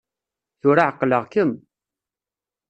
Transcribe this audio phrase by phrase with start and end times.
[0.61, 1.51] Tura ɛeqleɣ-kem!